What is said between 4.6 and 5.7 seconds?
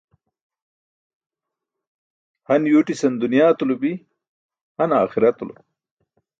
han aaxiratulo.